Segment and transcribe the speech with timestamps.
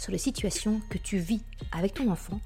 [0.00, 2.40] sur les situations que tu vis avec ton enfant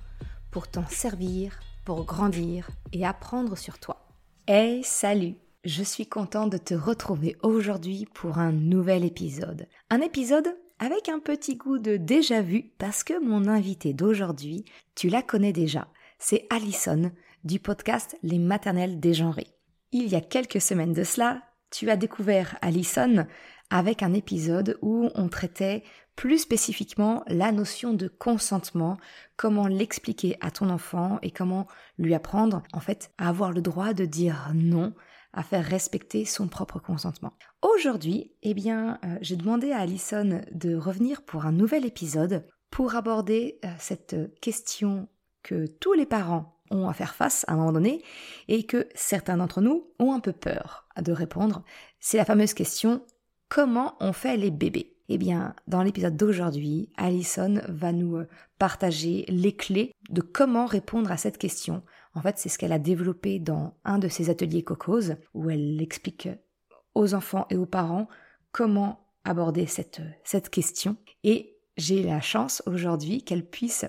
[0.51, 4.09] pour t'en servir, pour grandir et apprendre sur toi.
[4.49, 9.69] Hey, salut Je suis contente de te retrouver aujourd'hui pour un nouvel épisode.
[9.89, 10.49] Un épisode
[10.81, 14.65] avec un petit goût de déjà vu parce que mon invité d'aujourd'hui,
[14.97, 15.87] tu la connais déjà.
[16.19, 17.13] C'est Alison
[17.45, 19.55] du podcast Les maternelles dégenrées.
[19.93, 23.27] Il y a quelques semaines de cela, tu as découvert Alison
[23.71, 25.83] avec un épisode où on traitait
[26.17, 28.97] plus spécifiquement la notion de consentement,
[29.37, 31.67] comment l'expliquer à ton enfant et comment
[31.99, 34.95] lui apprendre en fait à avoir le droit de dire non,
[35.33, 37.33] à faire respecter son propre consentement.
[37.63, 42.95] Aujourd'hui, eh bien, euh, j'ai demandé à Alison de revenir pour un nouvel épisode pour
[42.95, 45.09] aborder euh, cette question
[45.43, 48.03] que tous les parents ont à faire face à un moment donné
[48.49, 51.63] et que certains d'entre nous ont un peu peur de répondre.
[52.01, 53.05] C'est la fameuse question
[53.49, 54.94] comment on fait les bébés?
[55.15, 61.13] Eh bien, dans l'épisode d'aujourd'hui, Alison va nous euh, partager les clés de comment répondre
[61.13, 61.85] à cette question.
[62.15, 65.81] En fait, c'est ce qu'elle a développé dans un de ses ateliers Cocos, où elle
[65.81, 66.29] explique
[66.97, 68.09] aux enfants et aux parents
[68.51, 70.97] comment aborder cette, cette question.
[71.23, 73.85] Et j'ai la chance aujourd'hui qu'elle puisse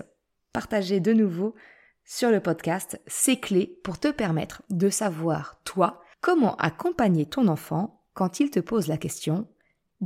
[0.52, 1.56] partager de nouveau
[2.04, 8.04] sur le podcast ces clés pour te permettre de savoir, toi, comment accompagner ton enfant
[8.14, 9.48] quand il te pose la question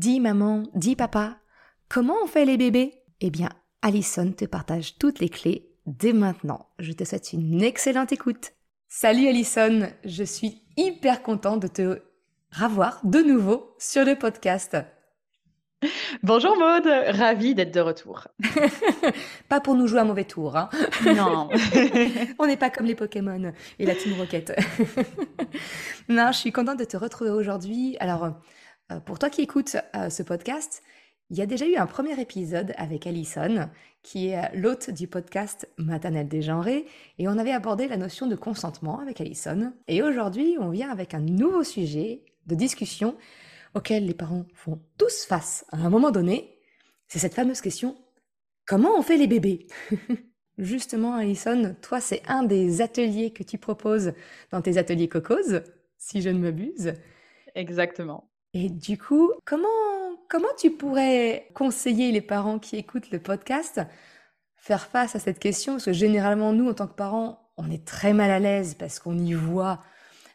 [0.01, 1.37] Dis maman, dis papa,
[1.91, 3.03] comment on fait les bébés?
[3.21, 3.51] Eh bien,
[3.83, 6.71] Alison te partage toutes les clés dès maintenant.
[6.79, 8.53] Je te souhaite une excellente écoute.
[8.89, 12.01] Salut Alison, je suis hyper contente de te
[12.51, 14.75] revoir de nouveau sur le podcast.
[16.23, 18.27] Bonjour Maude, ravie d'être de retour.
[19.51, 20.71] pas pour nous jouer un mauvais tour, hein.
[21.05, 21.51] Non.
[22.39, 24.59] On n'est pas comme les Pokémon et la Team Rocket.
[26.09, 27.99] non, je suis contente de te retrouver aujourd'hui.
[28.01, 28.33] Alors,
[28.99, 30.83] pour toi qui écoutes euh, ce podcast,
[31.31, 33.71] il y a déjà eu un premier épisode avec Alison,
[34.03, 36.87] qui est euh, l'hôte du podcast Maternelle dégenrée,
[37.19, 39.73] et on avait abordé la notion de consentement avec Alison.
[39.87, 43.17] Et aujourd'hui, on vient avec un nouveau sujet de discussion
[43.75, 46.59] auquel les parents font tous face à un moment donné.
[47.07, 47.97] C'est cette fameuse question
[48.67, 49.67] comment on fait les bébés?
[50.59, 54.13] Justement, Alison, toi, c'est un des ateliers que tu proposes
[54.53, 55.61] dans tes ateliers Cocos,
[55.97, 56.95] si je ne m'abuse.
[57.55, 58.30] Exactement.
[58.53, 59.69] Et du coup, comment,
[60.29, 63.81] comment tu pourrais conseiller les parents qui écoutent le podcast
[64.57, 65.75] faire face à cette question?
[65.75, 68.99] Parce que généralement, nous, en tant que parents, on est très mal à l'aise parce
[68.99, 69.81] qu'on y voit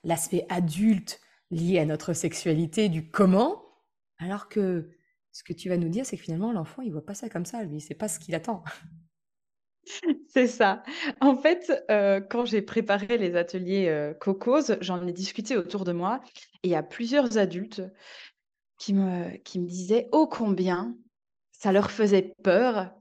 [0.03, 1.19] l'aspect adulte
[1.51, 3.63] lié à notre sexualité, du comment,
[4.17, 4.89] alors que
[5.31, 7.45] ce que tu vas nous dire, c'est que finalement, l'enfant, il voit pas ça comme
[7.45, 8.63] ça, lui, c'est pas ce qu'il attend.
[10.27, 10.83] C'est ça.
[11.21, 15.91] En fait, euh, quand j'ai préparé les ateliers euh, Cocos, j'en ai discuté autour de
[15.91, 16.21] moi
[16.63, 17.81] et il y a plusieurs adultes
[18.77, 20.95] qui me, disaient ô combien
[21.51, 22.91] ça leur faisait peur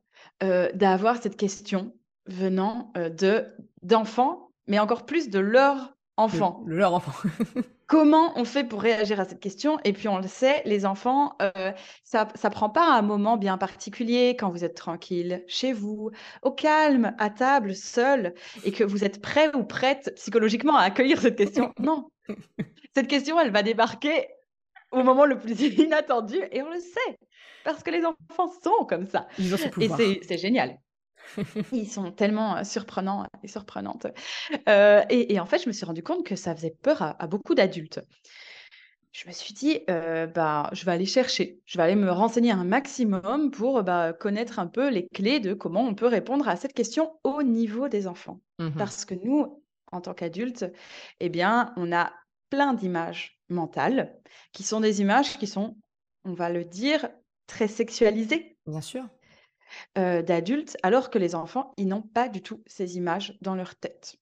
[0.42, 1.94] euh, d'avoir cette question
[2.26, 3.44] venant de
[3.82, 6.62] d'enfants, mais encore plus de leurs enfants.
[6.66, 7.28] leur enfant.
[7.86, 9.78] Comment on fait pour réagir à cette question?
[9.84, 13.58] Et puis on le sait, les enfants, euh, ça ne prend pas un moment bien
[13.58, 16.10] particulier quand vous êtes tranquille chez vous,
[16.42, 21.20] au calme, à table, seul, et que vous êtes prêt ou prête psychologiquement à accueillir
[21.20, 21.72] cette question.
[21.84, 22.08] Non,
[22.94, 24.28] cette question, elle va débarquer
[24.91, 27.19] au moment le plus inattendu, et on le sait,
[27.64, 29.26] parce que les enfants sont comme ça.
[29.38, 30.78] et c'est génial.
[31.72, 34.06] Ils sont tellement euh, surprenants et surprenantes.
[34.68, 37.54] Euh, et, en fait, je me suis rendu compte que ça faisait peur à, beaucoup
[37.54, 38.00] d'adultes.
[39.12, 42.50] Je me suis dit, euh, bah, je vais aller chercher, je vais aller me renseigner
[42.50, 46.56] un maximum pour bah, connaître un peu les clés de comment on peut répondre à
[46.56, 48.40] cette question au niveau des enfants.
[48.58, 49.62] Mmh Parce que nous,
[49.93, 50.66] en tant qu'adultes,
[51.20, 52.12] eh bien, on a
[52.50, 54.16] plein d'images mentales
[54.52, 55.76] qui sont des images qui sont,
[56.25, 57.08] on va le dire,
[57.46, 58.56] très sexualisées.
[58.66, 59.04] Bien sûr
[59.94, 64.17] d'adultes, alors que les enfants, ils n'ont pas du tout ces images dans leur tête.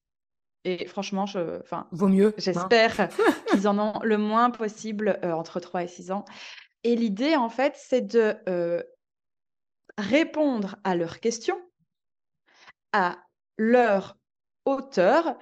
[0.65, 2.35] Et franchement, je, enfin, Vaut mieux, hein.
[2.39, 3.09] j'espère
[3.51, 6.25] qu'ils en ont le moins possible entre 3 et 6 ans.
[6.85, 8.37] Et l'idée, en fait, c'est de
[9.99, 11.61] répondre à leurs questions,
[12.93, 13.19] à
[13.59, 14.17] leur
[14.65, 15.37] hauteur,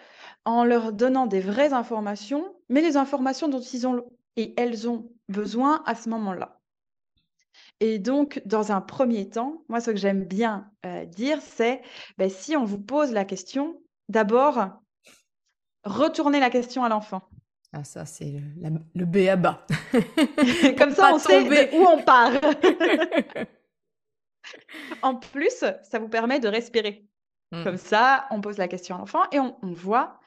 [0.45, 4.05] en leur donnant des vraies informations, mais les informations dont ils ont
[4.37, 6.60] et elles ont besoin à ce moment-là.
[7.81, 10.71] Et donc, dans un premier temps, moi, ce que j'aime bien
[11.07, 11.81] dire, c'est
[12.19, 13.81] ben, si on vous pose la question,
[14.11, 14.69] d'abord,
[15.85, 17.23] retournez la question à l'enfant.
[17.73, 19.65] Ah, ça, c'est le, le B à bas.
[20.79, 22.33] Comme ça, on sait où on part.
[25.03, 27.07] en plus, ça vous permet de respirer.
[27.53, 27.65] Mmh.
[27.65, 30.19] Comme ça, on pose la question à l'enfant et on, voit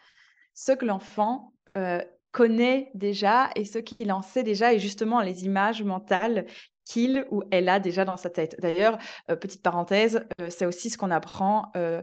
[0.53, 1.53] ce que l'enfant
[2.31, 6.45] connaît déjà et ce qu'il en sait déjà et justement les images mentales
[6.85, 8.55] qu'il ou elle a déjà dans sa tête.
[8.59, 8.97] D'ailleurs,
[9.29, 12.01] euh, petite parenthèse, euh, c'est aussi ce qu'on apprend euh,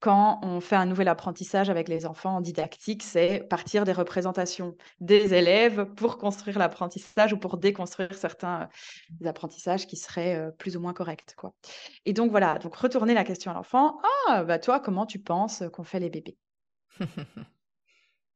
[0.00, 4.76] quand on fait un nouvel apprentissage avec les enfants en didactique, c'est partir des représentations
[5.00, 8.68] des élèves pour construire l'apprentissage ou pour déconstruire certains
[9.24, 11.34] apprentissages qui seraient plus ou moins corrects.
[11.36, 11.52] Quoi.
[12.06, 15.62] Et donc voilà, donc retourner la question à l'enfant, ah, bah toi, comment tu penses
[15.72, 16.38] qu'on fait les bébés?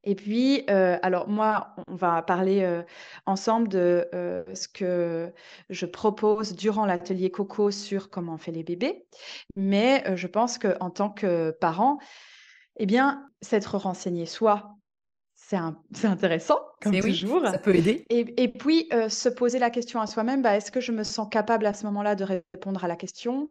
[0.04, 2.82] Et puis, euh, alors moi, on va parler euh,
[3.26, 5.32] ensemble de euh, ce que
[5.70, 9.06] je propose durant l'atelier Coco sur comment on fait les bébés.
[9.56, 11.98] Mais je pense qu'en tant que parent,
[12.76, 14.76] eh bien, s'être renseigné soi,
[15.34, 15.56] c'est
[16.04, 17.46] intéressant, comme toujours.
[17.46, 18.04] ça peut aider.
[18.10, 21.64] Et, puis, se poser la question à soi-même, bah, est-ce que je me sens capable
[21.64, 23.50] à ce moment-là de répondre à la question?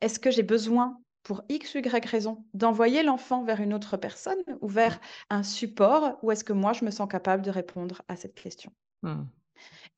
[0.00, 4.38] Est-ce que j'ai besoin pour X ou Y raison, d'envoyer l'enfant vers une autre personne
[4.60, 8.14] ou vers un support, ou est-ce que moi, je me sens capable de répondre à
[8.14, 8.70] cette question?
[9.02, 9.24] Mmh.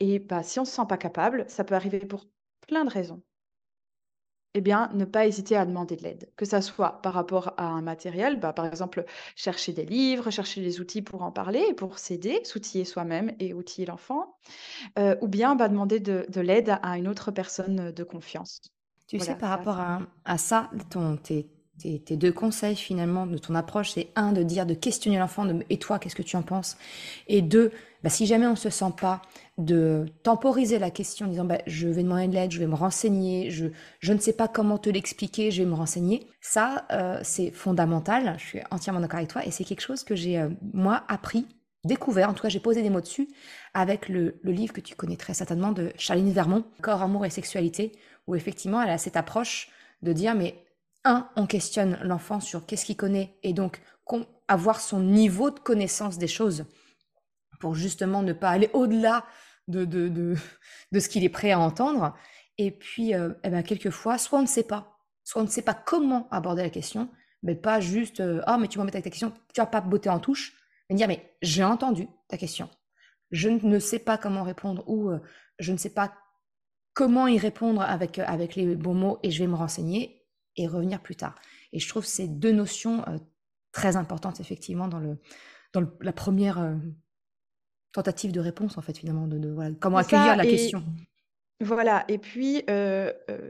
[0.00, 2.24] Et bah, si on ne se sent pas capable, ça peut arriver pour
[2.66, 3.22] plein de raisons.
[4.54, 7.66] Eh bien, ne pas hésiter à demander de l'aide, que ça soit par rapport à
[7.66, 9.04] un matériel, bah, par exemple,
[9.36, 13.86] chercher des livres, chercher des outils pour en parler, pour s'aider, s'outiller soi-même et outiller
[13.86, 14.38] l'enfant,
[14.98, 18.62] euh, ou bien bah, demander de, de l'aide à une autre personne de confiance.
[19.08, 19.80] Tu sais, par rapport
[20.24, 21.48] à, ça, ton, tes,
[22.10, 25.98] deux conseils finalement de ton approche, c'est un, de dire, de questionner l'enfant, et toi,
[25.98, 26.76] qu'est-ce que tu en penses?
[27.26, 27.72] Et deux,
[28.02, 29.22] bah, si jamais on ne se sent pas,
[29.56, 32.74] de temporiser la question en disant, bah, je vais demander de l'aide, je vais me
[32.74, 33.68] renseigner, je,
[33.98, 36.26] je ne sais pas comment te l'expliquer, je vais me renseigner.
[36.42, 40.14] Ça, euh, c'est fondamental, je suis entièrement d'accord avec toi, et c'est quelque chose que
[40.14, 41.46] j'ai, euh, moi, appris
[41.84, 43.28] découvert, en tout cas j'ai posé des mots dessus,
[43.72, 47.30] avec le, le, livre que tu connais très certainement de Charline Vermont, Corps, Amour et
[47.30, 47.92] Sexualité,
[48.28, 49.70] où effectivement elle a cette approche
[50.02, 50.64] de dire mais
[51.04, 53.80] un, on questionne l'enfant sur qu'est-ce qu'il connaît et donc
[54.46, 56.64] avoir son niveau de connaissance des choses
[57.60, 59.24] pour justement ne pas aller au-delà
[59.66, 60.08] de, de,
[60.92, 62.16] de, ce qu'il est prêt à entendre.
[62.56, 65.62] Et puis, euh, eh ben, quelquefois, soit on ne sait pas, soit on ne sait
[65.62, 67.08] pas comment aborder la question,
[67.42, 70.08] mais pas juste euh, Ah, mais tu m'en avec ta question, tu vas pas botter
[70.08, 70.54] en touche,
[70.88, 72.68] mais dire Mais j'ai entendu ta question,
[73.30, 75.20] je ne sais pas comment répondre ou euh,
[75.58, 76.12] je ne sais pas
[76.98, 80.66] comment y répondre avec, euh, avec les bons mots et je vais me renseigner et
[80.66, 81.36] revenir plus tard.
[81.72, 83.18] Et je trouve ces deux notions euh,
[83.70, 85.16] très importantes, effectivement, dans, le,
[85.72, 86.74] dans la première euh,
[87.92, 90.82] tentative de réponse, en fait, finalement, de, voilà, comment accueillir la question.
[91.60, 92.64] Voilà, et puis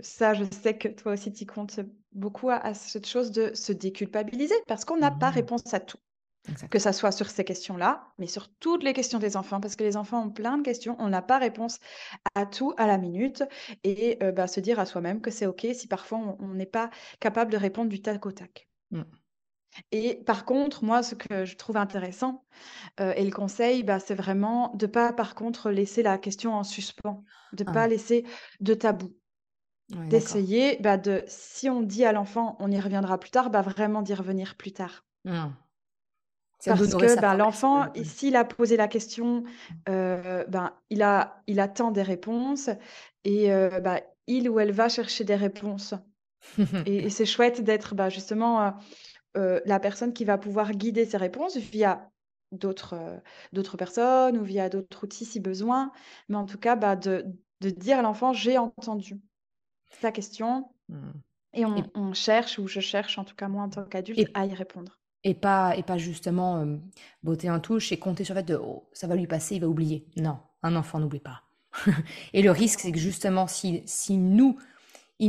[0.02, 1.80] ça, je sais que toi aussi, tu comptes
[2.12, 5.34] beaucoup à, cette chose de se déculpabiliser parce qu'on n'a pas mmh.
[5.34, 5.98] réponse à tout.
[6.70, 9.84] Que ça soit sur ces questions-là, mais sur toutes les questions des enfants, parce que
[9.84, 11.78] les enfants ont plein de questions, on n'a pas réponse
[12.34, 13.42] à tout à la minute,
[13.84, 16.90] et bah, se dire à soi-même que c'est OK si parfois on n'est pas
[17.20, 18.68] capable de répondre du tac au tac.
[18.90, 19.02] Mmh.
[19.92, 22.44] Et par contre, moi, ce que je trouve intéressant,
[22.98, 27.24] et le conseil, bah, c'est vraiment de pas, par contre, laisser la question en suspens,
[27.52, 27.88] de ne pas ah.
[27.88, 28.24] laisser
[28.60, 29.14] de tabou.
[29.90, 34.02] D'essayer, bah, de, si on dit à l'enfant, on y reviendra plus tard, bah, vraiment
[34.02, 35.06] d'y revenir plus tard.
[35.24, 35.46] Mmh.
[36.64, 39.44] Parce que ben, l'enfant, s'il a posé la question,
[39.88, 42.68] euh, ben, il, a, il attend des réponses
[43.24, 45.94] et euh, ben, il ou elle va chercher des réponses.
[46.86, 48.74] et, c'est chouette d'être ben, justement
[49.36, 52.10] euh, la personne qui va pouvoir guider ces réponses via
[52.50, 53.20] d'autres
[53.52, 55.92] d'autres personnes ou via d'autres outils si besoin.
[56.28, 57.24] Mais en tout cas, de,
[57.60, 59.20] de dire à l'enfant, j'ai entendu
[60.00, 60.70] ta question.
[60.88, 61.10] Mmh.
[61.54, 64.44] Et on, on, cherche, ou je cherche en tout cas moi en tant qu'adulte, à
[64.44, 64.98] y répondre.
[65.28, 66.78] Et pas, et pas justement euh,
[67.22, 69.60] botter en touche et compter sur le fait de oh, ça va lui passer, il
[69.60, 70.06] va oublier.
[70.16, 71.42] Non, un enfant n'oublie pas.
[72.32, 74.56] et le risque, c'est que justement, si, si nous,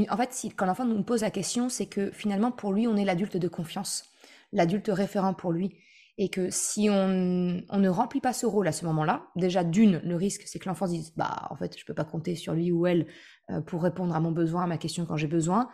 [0.09, 2.95] en fait, si, quand l'enfant nous pose la question, c'est que finalement, pour lui, on
[2.95, 4.05] est l'adulte de confiance,
[4.53, 5.75] l'adulte référent pour lui.
[6.17, 9.99] Et que si on, on, ne remplit pas ce rôle à ce moment-là, déjà d'une,
[10.05, 12.53] le risque, c'est que l'enfant se dise, bah, en fait, je peux pas compter sur
[12.53, 13.07] lui ou elle
[13.49, 15.67] euh, pour répondre à mon besoin, à ma question quand j'ai besoin.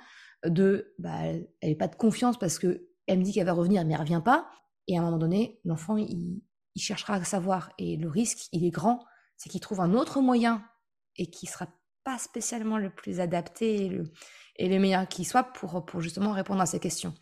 [0.48, 1.14] De, bah,
[1.62, 4.00] elle n'a pas de confiance parce que elle me dit qu'elle va revenir, mais elle
[4.00, 4.50] revient pas.
[4.88, 6.42] Et à un moment donné, l'enfant, il,
[6.78, 7.72] cherchera à savoir.
[7.78, 9.06] Et le risque, il est grand,
[9.38, 10.64] c'est qu'il trouve un autre moyen
[11.16, 11.68] et qui sera
[12.04, 14.12] pas spécialement le plus adapté et le,
[14.58, 17.14] et le meilleur qui soit pour, pour justement répondre à ces questions.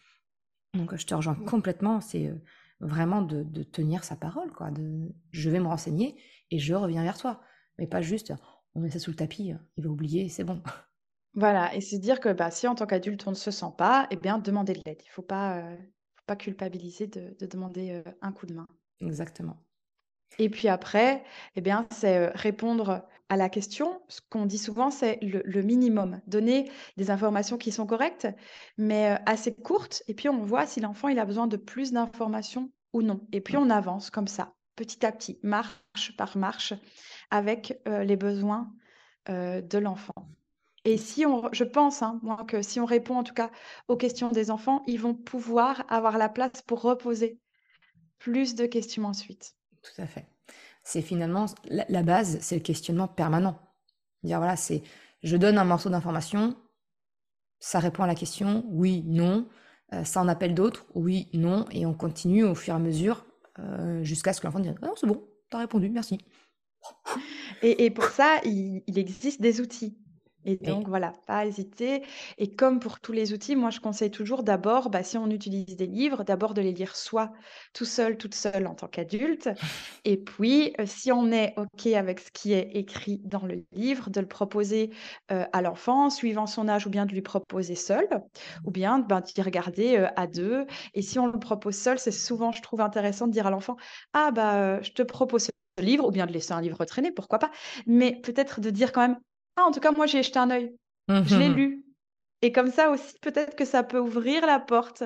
[0.73, 2.41] Donc je te rejoins complètement, c'est euh,
[2.79, 4.71] vraiment de, de, tenir sa parole, quoi.
[4.71, 7.41] De, je vais me renseigner et je reviens vers toi.
[7.77, 8.33] Mais pas juste,
[8.73, 10.61] on met ça sous le tapis, il va oublier, c'est bon.
[11.35, 14.07] Voilà, et se dire que bah, si en tant qu'adulte on ne se sent pas,
[14.11, 15.01] eh bien demander de l'aide.
[15.01, 18.53] Il ne faut pas, euh, faut pas culpabiliser de, de demander euh, un coup de
[18.53, 18.67] main.
[19.01, 19.57] Exactement.
[20.39, 21.23] Et puis après,
[21.55, 24.01] eh bien, c'est euh, répondre à la question.
[24.09, 26.21] Ce qu'on dit souvent, c'est le, le minimum.
[26.27, 28.27] Donner des informations qui sont correctes,
[28.77, 30.03] mais assez courtes.
[30.07, 33.27] Et puis on voit si l'enfant il a besoin de plus d'informations ou non.
[33.31, 36.73] Et puis on avance comme ça, petit à petit, marche par marche,
[37.31, 38.71] avec euh, les besoins
[39.29, 40.27] de l'enfant.
[40.85, 43.51] Et si on, je pense, hein, moi, que si on répond en tout cas
[43.87, 47.39] aux questions des enfants, ils vont pouvoir avoir la place pour reposer
[48.19, 49.55] plus de questions ensuite.
[49.81, 50.27] Tout à fait.
[50.83, 53.57] C'est finalement la, base, c'est le questionnement permanent.
[54.23, 54.83] Dire voilà, c'est
[55.23, 56.57] je donne un morceau d'information,
[57.59, 59.47] ça répond à la question, oui, non.
[59.93, 61.65] Euh, ça en appelle d'autres, oui, non.
[61.71, 63.25] Et on continue au fur et à mesure
[63.59, 66.17] euh, jusqu'à ce que l'enfant dise ah non, c'est bon, t'as répondu, merci.
[67.61, 69.97] Et, et pour ça, il, il existe des outils.
[70.45, 72.03] Et donc voilà, pas hésiter.
[72.37, 75.75] Et comme pour tous les outils, moi je conseille toujours d'abord, bah, si on utilise
[75.75, 77.31] des livres, d'abord de les lire soit
[77.73, 79.49] tout seul, toute seule en tant qu'adulte.
[80.05, 84.09] Et puis, euh, si on est OK avec ce qui est écrit dans le livre,
[84.09, 84.91] de le proposer
[85.31, 88.07] euh, à l'enfant, suivant son âge, ou bien de lui proposer seul,
[88.65, 90.65] ou bien ben, d'y regarder euh, à deux.
[90.93, 93.75] Et si on le propose seul, c'est souvent, je trouve intéressant de dire à l'enfant,
[94.13, 97.39] ah bah, je te propose ce livre, ou bien de laisser un livre traîner, pourquoi
[97.39, 97.51] pas.
[97.87, 99.17] Mais peut-être de dire quand même,
[99.55, 100.75] ah, en tout cas, moi, j'ai jeté un œil.
[101.09, 101.85] Je l'ai mmh lu.
[102.41, 105.03] Et comme ça aussi, peut-être que ça peut ouvrir la porte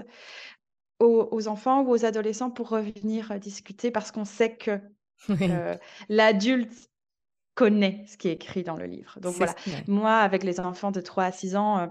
[1.00, 4.80] aux, enfants ou aux adolescents pour revenir euh, discuter parce qu'on sait que
[5.30, 5.78] euh,
[6.10, 6.90] l'adulte
[7.54, 9.20] connaît ce qui est écrit dans le livre.
[9.20, 9.54] Donc voilà,
[9.88, 11.88] moi, avec les enfants de 3 à 6 ans, euh,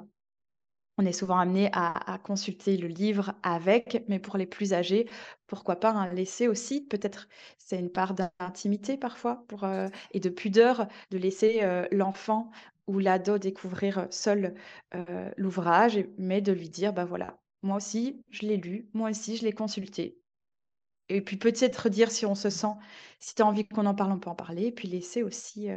[0.99, 5.09] on est souvent amené à, consulter le livre avec, mais pour les plus âgés,
[5.47, 10.89] pourquoi pas un laisser aussi, peut-être c'est une part d'intimité parfois euh, et de pudeur
[11.11, 12.51] de laisser euh, l'enfant
[12.87, 14.55] ou l'ado découvrir seul
[14.95, 19.37] euh, l'ouvrage, mais de lui dire, bah voilà, moi aussi je l'ai lu, moi aussi
[19.37, 20.19] je l'ai consulté.
[21.09, 22.75] Et puis peut-être dire si on se sent,
[23.21, 25.69] si tu as envie qu'on en parle, on peut en parler, et puis laisser aussi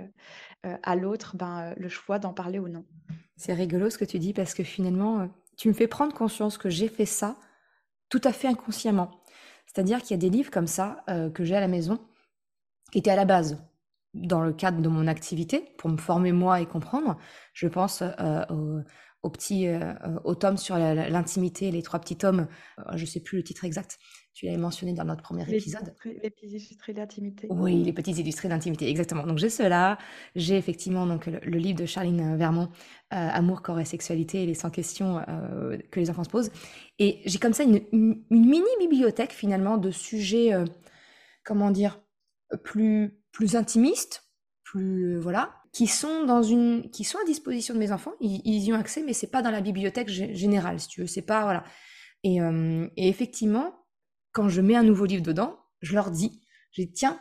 [0.63, 2.85] à l'autre ben, le choix d'en parler ou non.
[3.39, 6.57] C'est rigolo ce que tu dis parce que finalement, euh, tu me fais prendre conscience
[6.57, 7.37] que j'ai fait ça
[8.09, 9.11] tout à fait inconsciemment.
[9.65, 12.01] C'est-à-dire qu'il y a des livres comme ça euh, que j'ai à la maison
[12.91, 13.63] qui étaient à la base
[14.13, 17.17] dans le cadre de mon activité pour me former moi et comprendre.
[17.53, 18.81] Je pense euh,
[19.21, 19.67] au, petit
[20.23, 22.47] au tome sur l'intimité, les trois petits tomes.
[22.95, 23.99] je ne sais plus le titre exact.
[24.39, 25.93] Tu l'avais mentionné dans notre premier épisode.
[26.05, 27.47] Les petits illustrés d'intimité.
[27.49, 29.27] Oui, les petits illustrés d'intimité, exactement.
[29.27, 29.97] Donc j'ai cela.
[30.33, 32.69] J'ai effectivement donc le, livre de Charline Vermont,
[33.13, 36.51] euh, Amour, corps et sexualité, les 100 questions euh, que les enfants se posent.
[36.99, 40.63] Et j'ai comme ça une, mini bibliothèque finalement de sujets, euh,
[41.43, 41.99] comment dire,
[42.63, 44.23] plus plus intimistes,
[44.63, 48.13] plus voilà, qui sont dans une, qui sont à disposition de mes enfants.
[48.21, 51.07] Ils, y ont accès, mais c'est pas dans la bibliothèque générale, si tu veux.
[51.07, 51.63] C'est pas voilà.
[52.23, 52.37] Et,
[52.97, 53.73] et effectivement,
[54.31, 57.19] quand je mets un nouveau livre dedans, je leur dis, je tiens,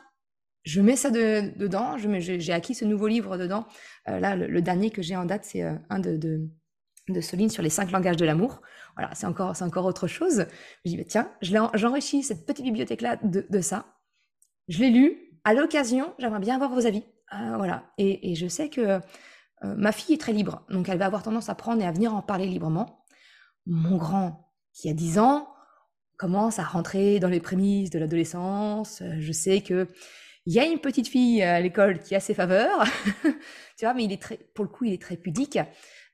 [0.64, 3.66] je mets ça dedans, j'ai acquis ce nouveau livre dedans.
[4.08, 6.48] Euh, là, le, dernier que j'ai en date, c'est euh, un de, de,
[7.08, 8.60] de Soline sur les cinq langages de l'amour.
[8.96, 10.46] Voilà, c'est encore, encore autre chose.
[10.84, 13.86] Je dis, bah, tiens, j'enrichis cette petite bibliothèque-là de, de, ça.
[14.68, 15.16] Je l'ai lu.
[15.44, 17.04] À l'occasion, j'aimerais bien avoir vos avis.
[17.34, 17.84] Euh, voilà.
[17.98, 19.00] Et, je sais que
[19.62, 22.14] ma fille est très libre, donc elle va avoir tendance à prendre et à venir
[22.14, 23.04] en parler librement.
[23.66, 25.48] Mon grand, qui a 10 ans,
[26.18, 29.00] commence à rentrer dans les prémices de l'adolescence.
[29.00, 29.88] Euh, je sais que
[30.46, 32.84] il y a une petite fille à l'école qui a ses faveurs,
[33.76, 35.58] tu vois, mais il est très, pour le coup, il est très pudique.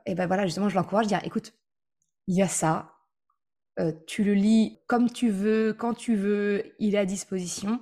[0.06, 1.52] Et ben voilà, justement, je l'encourage à dire, écoute,
[2.26, 2.94] il y a ça,
[3.78, 7.80] euh, tu le lis comme tu veux, quand tu veux, il est à disposition.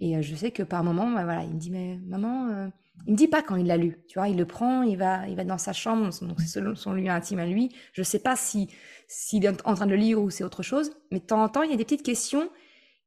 [0.00, 2.70] Et euh, je sais que par moment, ben voilà, il me dit, mais maman,
[3.06, 5.26] il me dit pas quand il l'a lu, tu vois, il le prend, il va,
[5.28, 7.74] il va dans sa chambre, donc c'est son lieu intime à lui.
[7.92, 8.68] Je sais pas si
[9.06, 11.48] s'il est en train de le lire ou c'est autre chose, mais de temps en
[11.48, 12.50] temps, il y a des petites questions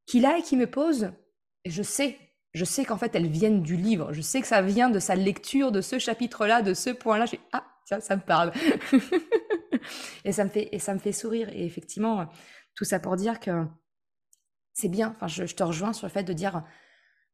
[0.08, 1.12] qu'il a et qui me pose,
[1.64, 2.18] et je sais,
[2.54, 5.16] je sais qu'en fait elles viennent du livre, je sais que ça vient de sa
[5.16, 7.26] lecture de ce chapitre-là, de ce point-là.
[7.26, 8.52] J'ai ah tiens, ça me parle,
[10.26, 11.50] et ça me fait et ça me fait sourire.
[11.54, 12.28] Et effectivement,
[12.76, 13.66] tout ça pour dire que
[14.82, 15.14] c'est bien.
[15.16, 16.64] Enfin, je, te rejoins sur le fait de dire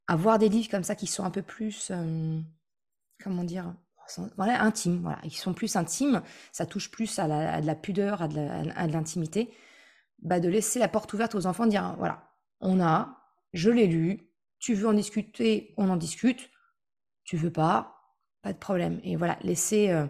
[0.08, 2.40] avoir des livres comme ça qui sont un peu plus, euh,
[3.24, 3.74] comment dire,
[4.38, 8.22] voilà, intimes, voilà, ils sont plus intimes, ça touche plus à, la, de la pudeur,
[8.22, 9.54] à de l'intimité,
[10.22, 13.18] bah de laisser la porte ouverte aux enfants, dire voilà, on a,
[13.54, 16.50] je l'ai lu, tu veux en discuter, on en discute,
[17.26, 19.02] tu veux pas, pas de problème.
[19.04, 20.08] Et voilà, laisser, euh,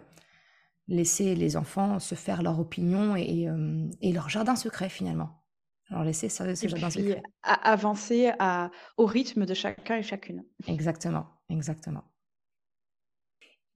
[0.88, 5.37] laisser les enfants se faire leur opinion et, euh, et leur jardin secret finalement.
[5.90, 7.24] Alors laisser ce, ce jardin secret.
[7.44, 10.44] avancer à, au rythme de chacun et chacune.
[10.68, 12.04] Exactement, exactement.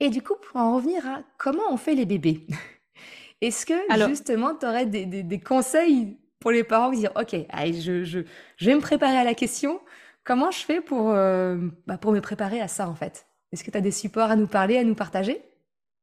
[0.02, 2.48] Et du coup, pour en revenir à comment on fait les bébés,
[3.42, 3.74] est-ce que
[4.10, 8.20] justement, tu aurais des, conseils pour les parents qui disent, OK, allez, je, je,
[8.60, 9.80] vais me préparer à la question.
[10.24, 13.28] Comment je fais pour, euh, bah, pour me préparer à ça, en fait?
[13.52, 15.42] Est-ce que tu as des supports à nous parler, à nous partager?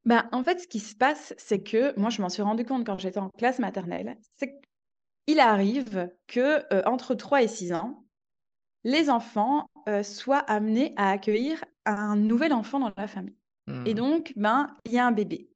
[0.04, 2.86] Bah, en fait, ce qui se passe, c'est que moi, je m'en suis rendu compte
[2.86, 4.60] quand j'étais en classe maternelle, c'est
[5.28, 8.02] qu'il arrive que euh, entre 3 et 6 ans,
[8.82, 13.36] les enfants euh, soient amenés à accueillir un nouvel enfant dans la famille.
[13.84, 13.96] Et mmh.
[13.96, 15.50] donc, ben, il y a un bébé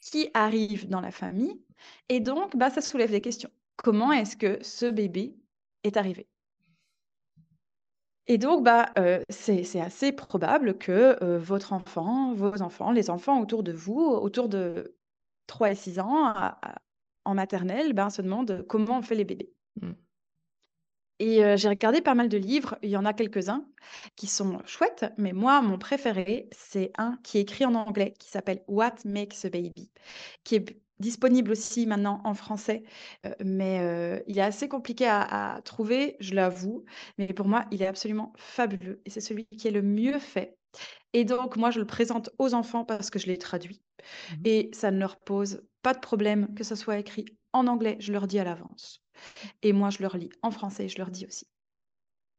[0.00, 1.60] qui arrive dans la famille,
[2.08, 3.50] et donc, ben, ça soulève des questions.
[3.74, 5.34] Comment est-ce que ce bébé
[5.82, 6.28] est arrivé?
[8.28, 13.40] Et donc, bah, euh, c'est assez probable que euh, votre enfant, vos enfants, les enfants
[13.40, 14.96] autour de vous, autour de
[15.48, 16.32] 3 et 6 ans,
[17.26, 19.52] en maternelle, ben, se demandent comment on fait les bébés.
[19.82, 19.92] Mmh.
[21.18, 23.66] Et j'ai regardé pas mal de livres, il y en a quelques-uns
[24.16, 28.28] qui sont chouettes, mais moi, mon préféré, c'est un qui est écrit en anglais, qui
[28.28, 29.90] s'appelle What Makes a Baby,
[30.44, 32.82] qui est disponible aussi maintenant en français,
[33.42, 36.84] mais il est assez compliqué à trouver, je l'avoue,
[37.16, 40.58] mais pour moi, il est absolument fabuleux et c'est celui qui est le mieux fait.
[41.14, 43.80] Et donc moi, je le présente aux enfants parce que je l'ai traduit.
[44.30, 47.96] Mmh et ça ne leur pose pas de problème que ce soit écrit en anglais,
[48.00, 49.04] je leur dis à l'avance.
[49.62, 51.46] Et moi, je leur lis en français, je leur dis aussi.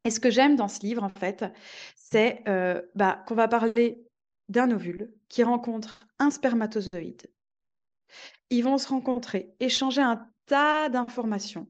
[0.03, 1.45] Et ce que j'aime dans ce livre, en fait,
[1.95, 4.05] c'est euh, bah, qu'on va parler
[4.49, 7.31] d'un ovule qui rencontre un spermatozoïde.
[8.49, 11.69] Ils vont se rencontrer, échanger un tas d'informations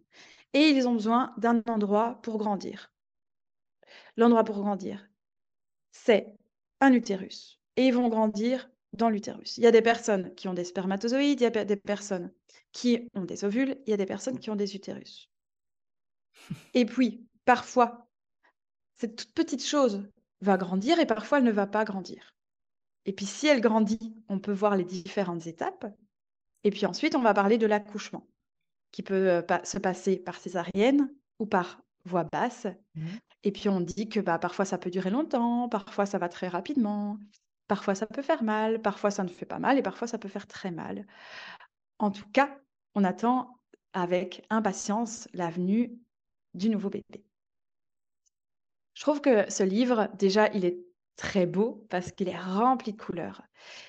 [0.54, 2.92] et ils ont besoin d'un endroit pour grandir.
[4.16, 5.08] L'endroit pour grandir,
[5.92, 6.34] c'est
[6.82, 7.62] un utérus.
[7.76, 9.58] Et ils vont grandir dans l'utérus.
[9.58, 12.32] Il y a des personnes qui ont des spermatozoïdes, il y a des personnes
[12.72, 15.30] qui ont des ovules, il y a des personnes qui ont des utérus.
[16.74, 18.08] Et puis, parfois,
[18.96, 20.04] cette toute petite chose
[20.42, 22.36] va grandir et parfois elle ne va pas grandir.
[23.06, 25.86] Et puis si elle grandit, on peut voir les différentes étapes.
[26.64, 28.28] Et puis ensuite, on va parler de l'accouchement,
[28.92, 32.68] qui peut euh, se passer par césarienne ou par voie basse.
[32.96, 33.06] Mmh.
[33.44, 36.48] Et puis on dit que bah, parfois ça peut durer longtemps, parfois ça va très
[36.48, 37.18] rapidement,
[37.68, 40.30] parfois ça peut faire mal, parfois ça ne fait pas mal et parfois ça peut
[40.30, 41.06] faire très mal.
[42.00, 42.58] En tout cas,
[42.96, 43.60] on attend
[43.94, 45.98] avec impatience la venue
[46.54, 47.24] du nouveau bébé.
[48.94, 50.80] Je trouve que ce livre, déjà, il est
[51.16, 53.44] très beau parce qu'il est rempli de couleurs.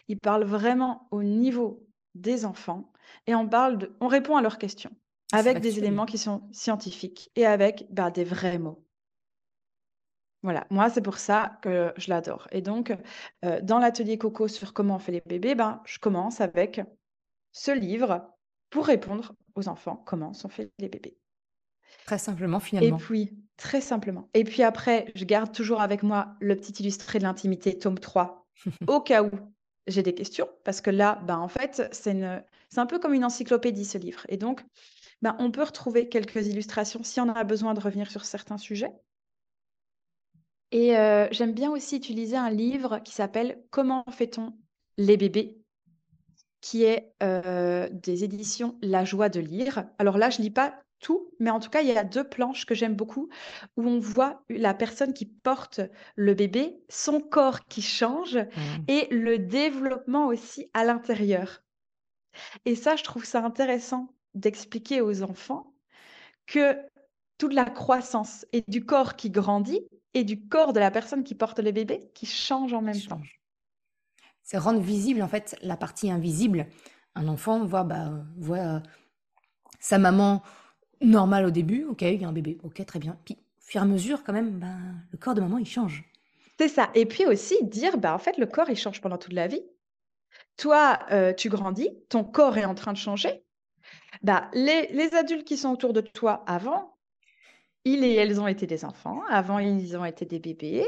[0.08, 2.92] Il parle vraiment au niveau des enfants
[3.26, 4.90] et on, parle de, on répond à leurs questions
[5.32, 8.84] avec des éléments qui sont scientifiques et avec bah, des vrais mots.
[10.42, 12.46] Voilà, moi, c'est pour ça que je l'adore.
[12.52, 12.96] Et donc,
[13.44, 16.80] euh, dans l'atelier Coco sur comment on fait les bébés, ben, je commence avec
[17.52, 18.24] ce livre
[18.70, 21.18] pour répondre aux enfants comment sont faits les bébés.
[22.06, 22.96] Très simplement, Et finalement.
[22.98, 24.28] puis, très simplement.
[24.34, 28.46] Et puis après, je garde toujours avec moi le petit illustré de l'intimité, tome 3,
[28.86, 29.30] au cas où
[29.86, 32.44] j'ai des questions, parce que là, ben, en fait, c'est une...
[32.68, 34.20] c'est un peu comme une encyclopédie, ce livre.
[34.28, 34.64] Et donc,
[35.22, 38.92] ben, on peut retrouver quelques illustrations si on a besoin de revenir sur certains sujets.
[40.70, 40.90] Et
[41.30, 44.54] j'aime bien aussi utiliser un livre qui s'appelle Comment fait-on
[44.96, 45.58] les bébés?
[46.60, 49.84] Qui est des éditions La joie de lire.
[49.98, 52.66] Alors là, je lis pas tout, mais en tout cas, il y a deux planches
[52.66, 53.28] que j'aime beaucoup
[53.76, 55.80] où on voit la personne qui porte
[56.16, 58.60] le bébé, son corps qui change mmh.
[58.88, 61.62] et le développement aussi à l'intérieur.
[62.64, 65.72] Et ça, je trouve ça intéressant d'expliquer aux enfants
[66.46, 66.76] que
[67.38, 71.34] toute la croissance et du corps qui grandit et du corps de la personne qui
[71.34, 73.20] porte le bébé qui change en même temps.
[74.42, 76.66] C'est rendre visible en fait la partie invisible.
[77.14, 78.80] Un enfant voit, bah, voit euh,
[79.80, 80.42] sa maman
[81.00, 83.18] normale au début, ok, il y a un bébé, ok, très bien.
[83.24, 84.76] Puis, au fur et à mesure, quand même, bah,
[85.12, 86.04] le corps de maman, il change.
[86.58, 86.90] C'est ça.
[86.94, 89.62] Et puis aussi dire, bah, en fait, le corps, il change pendant toute la vie.
[90.56, 93.44] Toi, euh, tu grandis, ton corps est en train de changer.
[94.22, 96.97] Bah, les, les adultes qui sont autour de toi avant,
[97.88, 100.86] ils et elles ont été des enfants, avant ils ont été des bébés.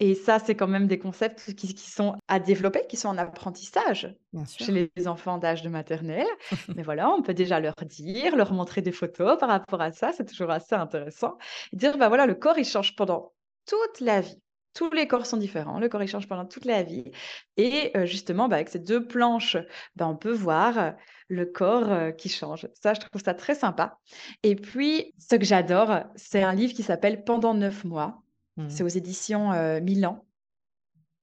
[0.00, 4.14] Et ça, c'est quand même des concepts qui, sont à développer, qui sont en apprentissage
[4.58, 6.26] chez les enfants d'âge de maternelle.
[6.76, 10.12] Mais voilà, on peut déjà leur dire, leur montrer des photos par rapport à ça,
[10.12, 11.38] c'est toujours assez intéressant.
[11.72, 13.32] Et dire, bah voilà, le corps, il change pendant
[13.64, 14.40] toute la vie.
[14.76, 17.10] Tous les corps sont différents, le corps il change pendant toute la vie.
[17.56, 19.56] Et justement, bah, avec ces deux planches,
[19.96, 20.92] bah, on peut voir
[21.28, 22.68] le corps qui change.
[22.82, 23.98] Ça, je trouve ça très sympa.
[24.42, 28.22] Et puis, ce que j'adore, c'est un livre qui s'appelle Pendant neuf mois.
[28.68, 28.86] C'est mmh.
[28.86, 30.26] aux éditions Milan.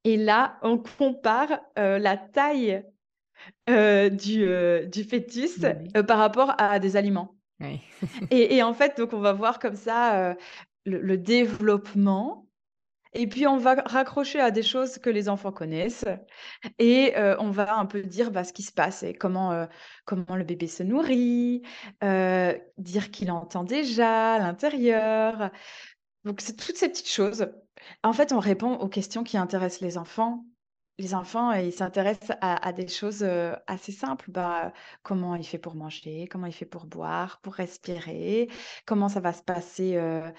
[0.03, 2.83] Et là, on compare la taille
[3.67, 4.47] du,
[4.87, 5.59] du, fœtus
[6.07, 7.35] par rapport à des aliments.
[8.31, 10.35] et, en fait, donc on va voir comme ça
[10.85, 12.47] le développement
[13.13, 16.05] Et puis on va raccrocher à des choses que les enfants connaissent
[16.79, 19.67] et heu, on va un peu dire, bah, ce qui se passe et comment, heu,
[20.05, 21.63] comment le bébé se nourrit,
[22.03, 25.51] heu, dire qu'il entend déjà à l'intérieur.
[26.25, 27.47] Donc c'est toutes ces petites choses.
[28.03, 30.45] En fait, on répond aux questions qui intéressent les enfants.
[30.99, 34.29] Les enfants, ils s'intéressent à à des choses, heu, assez simples.
[34.29, 36.27] Bah, comment il fait pour manger?
[36.27, 38.47] Comment il fait pour boire, pour respirer?
[38.85, 40.31] Comment ça va se passer, heu,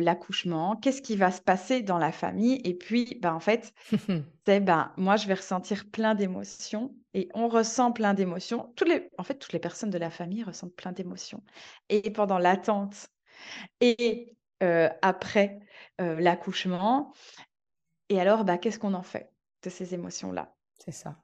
[0.00, 0.74] l'accouchement?
[0.76, 2.60] Qu'est-ce qui va se passer dans la famille?
[2.64, 3.72] Et puis, bah, en fait,
[4.46, 8.72] c'est, ben, moi, je vais ressentir plein d'émotions et on ressent plein d'émotions.
[8.76, 11.44] Toutes les en fait, toutes les personnes de la famille ressentent plein d'émotions
[11.90, 13.08] et pendant l'attente
[13.80, 14.36] et
[15.02, 15.60] après,
[15.98, 17.12] l'accouchement
[18.08, 19.33] et alors, bah, qu'est-ce qu'on en fait?
[19.70, 20.54] Ces émotions-là?
[20.78, 21.16] C'est ça.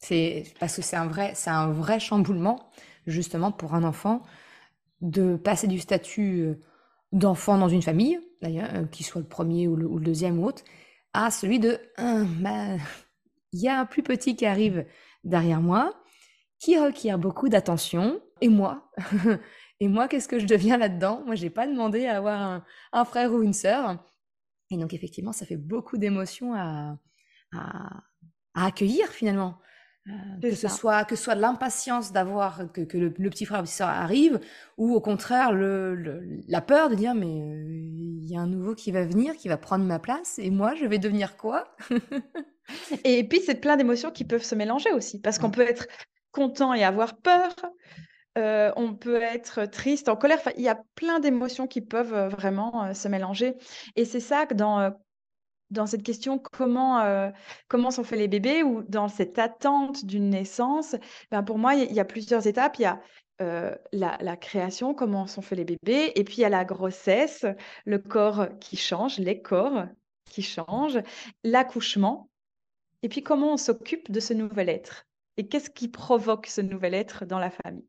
[0.00, 2.70] C'est parce que c'est un vrai c'est un vrai chamboulement,
[3.06, 4.22] justement, pour un enfant,
[5.02, 6.60] de passer du statut, heu,
[7.12, 10.64] d'enfant dans une famille, d'ailleurs, heu, qu'il soit le premier ou le 2e ou autre,
[11.14, 12.76] à celui de: «Hein, bah,
[13.52, 14.86] il y a un plus petit qui arrive
[15.24, 15.94] derrière moi,
[16.60, 18.90] qui requiert beaucoup d'attention et moi?
[19.80, 21.22] Et moi, qu'est-ce que je deviens là-dedans?
[21.26, 23.98] Moi, j'ai pas demandé à avoir un un frère ou une sœur».
[24.70, 26.98] Et donc effectivement, ça fait beaucoup d'émotions à
[27.58, 28.04] à
[28.56, 29.58] à accueillir finalement.
[30.42, 33.46] C'est que ce soit que ce soit de l'impatience d'avoir que que le le petit
[33.46, 34.40] frère ou petite sœur arrive
[34.78, 38.46] ou au contraire le le la peur de dire: «Mais, heu, il y a un
[38.48, 41.76] nouveau qui va venir, qui va prendre ma place et moi, je vais devenir quoi?»
[43.04, 45.86] Et puis, c'est plein d'émotions qui peuvent se mélanger aussi, parce qu'on peut être
[46.32, 47.54] content et avoir peur,
[48.38, 52.28] heu, on peut être triste, en colère, enfin, il y a plein d'émotions qui peuvent,
[52.30, 53.56] vraiment, se mélanger
[53.96, 54.92] et c'est ça que dans,
[55.70, 57.32] dans cette question comment, heu,
[57.68, 60.96] comment sont faits les bébés ou dans cette attente d'une naissance,
[61.30, 62.78] ben, pour moi, il y a plusieurs étapes.
[62.78, 63.00] Il y a,
[63.92, 67.44] la la création, comment sont faits les bébés et puis il y a la grossesse,
[67.84, 69.86] le corps qui change, les corps
[70.24, 71.00] qui changent,
[71.42, 72.30] l'accouchement
[73.02, 76.94] et puis comment on s'occupe de ce nouvel être et qu'est-ce qui provoque ce nouvel
[76.94, 77.88] être dans la famille?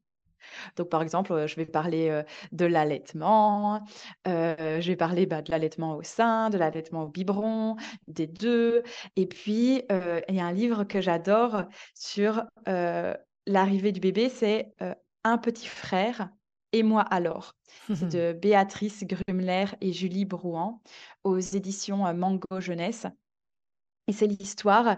[0.76, 3.86] Donc par exemple, je vais parler, de l'allaitement,
[4.26, 7.76] je vais parler, bah, de l'allaitement au sein, de l'allaitement au biberon,
[8.08, 8.84] des 2
[9.16, 9.84] et puis,
[10.30, 12.44] il y a un livre que j'adore sur,
[13.48, 14.74] l'arrivée du bébé, c'est,
[15.24, 16.30] Un petit frère
[16.72, 17.56] et moi alors.
[17.88, 20.82] C'est de Béatrice Grumler et Julie Brouhan
[21.24, 23.08] aux éditions, Mango Jeunesse
[24.08, 24.98] et c'est l'histoire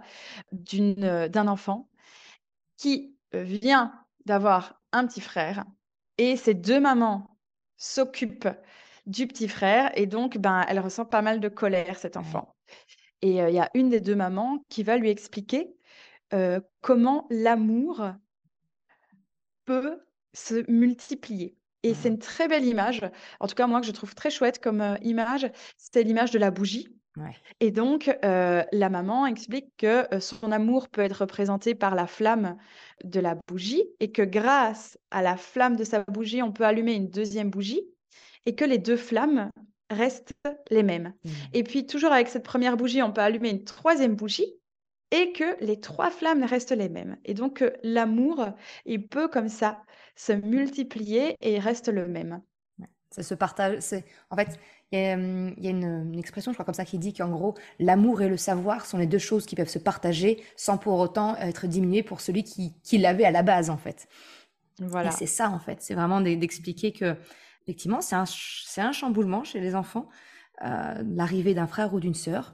[0.51, 1.89] d'un enfant
[2.77, 3.93] qui, vient
[4.27, 5.65] d'avoir un petit frère.
[6.19, 7.39] Et ses 2 mamans
[7.77, 8.49] s'occupent
[9.07, 12.55] du petit frère et donc ben, elle ressent pas mal de colère, cet enfant.
[13.21, 15.77] Et heu, il y a une des 2 mamans qui va lui expliquer,
[16.33, 18.13] heu, comment l'amour
[19.65, 19.99] peut
[20.33, 21.57] se multiplier.
[21.83, 22.09] Et c'est Mmh.
[22.09, 23.01] une très belle image,
[23.39, 26.39] en tout cas moi que je trouve très chouette comme, heu, image, c'est l'image de
[26.39, 27.37] la bougie Ouais.
[27.59, 32.07] et donc heu, la maman explique que, heu, son amour peut être représenté par la
[32.07, 32.57] flamme
[33.03, 36.93] de la bougie et que grâce à la flamme de sa bougie, on peut allumer
[36.93, 37.81] une 2e bougie
[38.45, 39.49] et que les 2 flammes
[39.91, 40.33] restent
[40.71, 41.47] les mêmes Mmh.
[41.53, 44.55] et puis toujours avec cette 1re bougie, on peut allumer une 3e bougie
[45.11, 48.47] et que les 3 flammes restent les mêmes et donc heu, l'amour,
[48.85, 49.83] il peut comme ça
[50.15, 52.41] se multiplier et il reste le même.
[52.79, 52.87] Ouais,
[53.23, 54.59] se partage, c'est en fait,
[54.91, 56.97] il y a, hem, il y a une, une expression, je crois comme ça, qui
[56.99, 60.43] dit qu'en gros, l'amour et le savoir sont les 2 choses qui peuvent se partager
[60.55, 64.07] sans pour autant être diminuées pour celui qui qui l'avait à la base, en fait
[65.01, 65.27] et c'est Voilà.
[65.27, 68.25] ça, en fait, c'est vraiment d'e d'expliquer qu'effectivement, c'est un
[68.77, 70.09] un chamboulement chez les enfants,
[70.63, 70.67] heu,
[71.15, 72.53] l'arrivée d'un frère ou d'une sœur.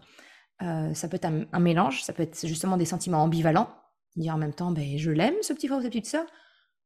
[0.64, 3.70] Heu, ça peut être un un mélange, ça peut être justement des sentiments ambivalents,
[4.18, 6.28] dire en même temps: «Beh, je l'aime ce petit frère ou cette petite sœur,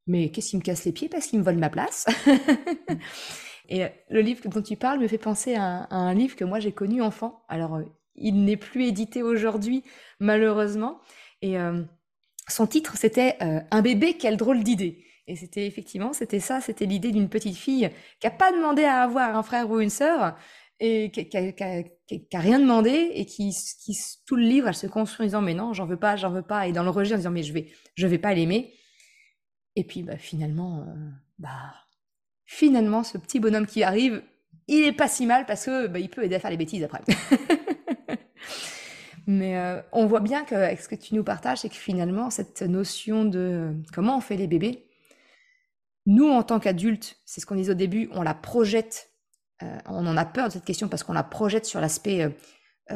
[0.07, 2.05] mais qu'est-ce qu'il me casse les pieds parce qu'il me vole ma place?»
[3.67, 6.59] et heu, le livre dont tu parles me fait penser à un livre que moi
[6.59, 7.43] j'ai connu enfant.
[7.49, 9.83] Alors, heu, il n'est plus édité aujourd'hui,
[10.19, 10.99] malheureusement.
[11.41, 11.87] Et hem,
[12.49, 17.11] son titre c'était, «Un bébé, quelle drôle d'idée» et c'était effectivement, c'était ça, c'était l'idée
[17.11, 17.89] d'une petite fille
[18.21, 20.37] qui a pas demandé à avoir un frère ou une sœur
[20.79, 23.53] et qui a qui a qui a qui a rien demandé et qui
[24.25, 26.43] tout le livre, elle se construit en disant: «Mais non, j'en veux pas, j'en veux
[26.43, 28.73] pas» et dans le rejet en disant: «Mais je vais je vais pas l'aimer»
[29.75, 30.85] et puis, bah, finalement,
[31.37, 31.73] bah,
[32.47, 34.23] finalement, ce petit bonhomme qui arrive,
[34.67, 36.83] il est pas si mal parce que, bah, il peut aider à faire les bêtises
[36.83, 37.03] après.
[39.27, 42.61] Mais heu, on voit bien qu'avec ce que tu nous partages, c'est que finalement, cette
[42.61, 44.87] notion de comment on fait les bébés,
[46.05, 49.11] nous, en tant qu'adultes, c'est ce qu'on disait au début, on la projette,
[49.61, 52.33] heu, on en a peur de cette question parce qu'on la projette sur l'aspect, heu,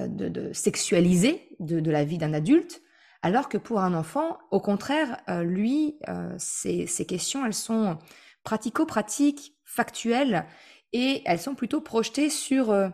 [0.07, 2.81] de sexualisé de la vie d'un adulte,
[3.21, 5.99] alors que pour un enfant, au contraire, lui,
[6.37, 7.99] ces questions, elles sont
[8.43, 10.45] pratico-pratiques, factuelles
[10.93, 12.91] et elles sont plutôt projetées sur, heu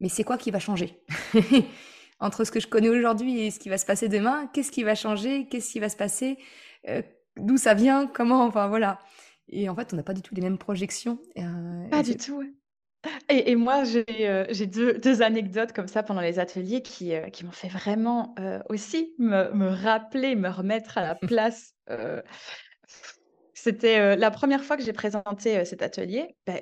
[0.00, 1.02] mais c'est quoi qui va changer
[2.20, 4.82] Entre ce que je connais aujourd'hui et ce qui va se passer demain, qu'est-ce qui
[4.82, 5.48] va changer?
[5.48, 6.38] Qu'est-ce qui va se passer?
[6.88, 7.02] Euh,
[7.36, 8.06] D'où ça vient?
[8.06, 8.44] Comment?
[8.44, 8.98] Enfin voilà.
[9.48, 11.18] Et en fait, on n'a pas du tout les mêmes projections.
[11.38, 12.42] Euh, pas du tout.
[13.28, 17.44] Et, et, moi, j'ai euh, deux, deux, anecdotes comme ça pendant les ateliers qui, qui
[17.44, 18.34] m'ont fait vraiment
[18.70, 21.74] aussi me, me, rappeler, me remettre à la place.
[23.66, 26.36] C'était la première fois que j'ai présenté cet atelier.
[26.46, 26.60] Ben,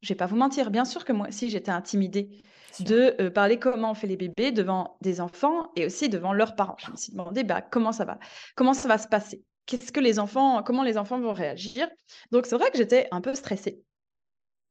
[0.00, 2.42] je vais pas vous mentir, bien sûr que moi aussi j'étais intimidée
[2.78, 6.56] de euh, parler comment on fait les bébés devant des enfants et aussi devant leurs
[6.56, 6.76] parents.
[6.78, 8.18] Je me suis demandé bah, comment ça va,
[8.54, 11.90] comment ça va se passer, qu'est-ce que les enfants, comment les enfants vont réagir?
[12.30, 13.82] Donc c'est vrai que j'étais un peu stressée.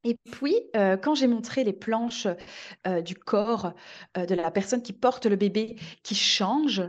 [0.03, 2.25] Et puis, euh, quand j'ai montré les planches
[2.87, 3.73] euh, du corps
[4.15, 6.81] de la personne qui porte le bébé, qui change,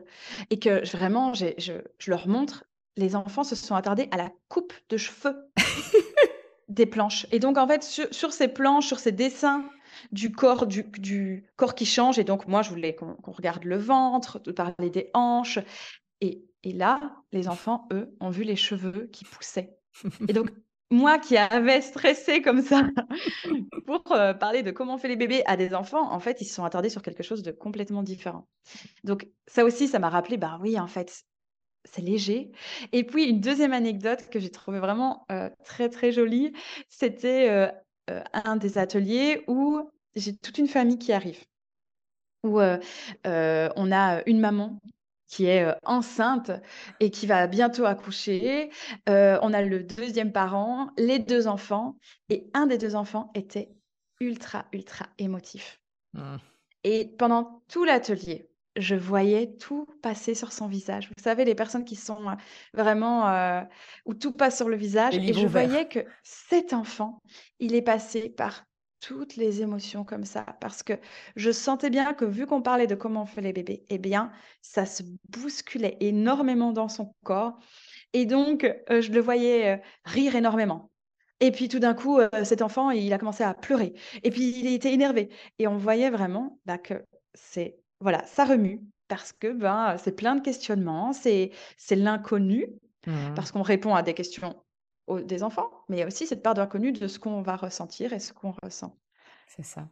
[0.49, 4.73] et que vraiment, je, je leur montre, les enfants se sont attardés à la coupe
[4.89, 5.37] de cheveux
[6.69, 7.27] des planches.
[7.33, 9.65] Et donc, en fait, sur, ces planches, sur ces dessins
[10.13, 14.39] du corps, du, corps qui change, et donc moi, je voulais qu'on regarde le ventre,
[14.41, 15.59] de parler des hanches.
[16.21, 17.01] Et, là,
[17.33, 19.77] les enfants, eux, ont vu les cheveux qui poussaient.
[20.29, 20.51] Et donc,
[20.91, 22.83] moi qui avais stressé comme ça
[23.87, 26.45] pour euh, parler de comment on fait les bébés à des enfants, en fait, ils
[26.45, 28.47] se sont attardés sur quelque chose de complètement différent.
[29.05, 31.25] Donc, ça aussi, ça m'a rappelé, bah oui, en fait,
[31.85, 32.51] c'est léger.
[32.93, 35.27] Et puis une deuxième anecdote que j'ai trouvée vraiment,
[35.65, 36.53] très, très jolie,
[36.89, 37.71] c'était,
[38.33, 41.45] un des ateliers où j'ai toute une famille qui arrive.
[42.43, 44.79] Où, on a, une maman
[45.27, 46.51] qui est, enceinte
[46.99, 48.71] et qui va bientôt accoucher.
[49.07, 51.97] on a le deuxième parent, les deux enfants
[52.29, 53.71] et un des deux enfants était
[54.21, 55.81] ultra, ultra émotif.
[56.13, 56.37] Mmh.
[56.85, 58.50] Et pendant tout l'atelier
[58.81, 61.09] je voyais tout passer sur son visage.
[61.09, 62.35] Vous savez, les personnes qui sont euh,
[62.75, 63.63] vraiment euh,
[64.07, 65.17] où tout passe sur le visage.
[65.17, 67.23] Et je voyais que cet enfant,
[67.59, 68.65] il est passé par
[69.01, 70.93] toutes les émotions comme ça, parce que
[71.35, 74.31] je sentais bien que vu qu'on parlait de comment on fait les bébés, eh bien,
[74.61, 77.59] ça se bousculait énormément dans son corps.
[78.13, 80.91] Et donc, euh, je le voyais rire énormément.
[81.43, 83.95] Et puis tout d'un coup, cet enfant, il a commencé à pleurer.
[84.23, 85.31] Et puis il était énervé.
[85.59, 90.37] Et on voyait vraiment bah, que c'est voilà, ça remue parce que, ben, c'est plein
[90.37, 92.67] de questionnements, c'est c'est l'inconnu,
[93.07, 94.57] mmh parce qu'on répond à des questions
[95.27, 98.13] des enfants, mais il y a aussi cette part d'inconnu de ce qu'on va ressentir
[98.13, 98.97] et ce qu'on ressent.
[99.49, 99.89] C'est ça.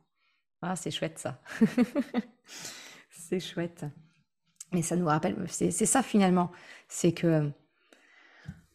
[0.63, 1.41] Ah, c'est chouette ça.
[3.11, 3.85] C'est chouette.
[4.73, 6.51] Mais ça nous rappelle, c'est ça finalement,
[6.89, 7.51] c'est que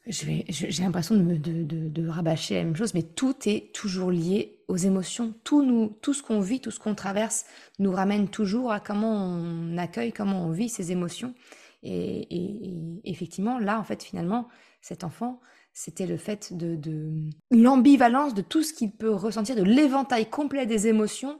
[0.08, 4.78] j'ai l'impression de, de, de, rabâcher la même chose, mais tout est toujours lié aux
[4.78, 5.34] émotions.
[5.44, 7.46] Tout, nous, tout ce qu'on vit, tout ce qu'on traverse
[7.80, 11.34] nous ramène toujours à comment on accueille, comment on vit ces émotions.
[11.84, 12.30] Et,
[13.04, 14.48] effectivement, là, en fait, finalement,
[14.82, 15.42] cet enfant,
[15.74, 17.12] c'était le fait de, de
[17.52, 21.40] l'ambivalence de tout ce qu'il peut ressentir, de l'éventail complet des émotions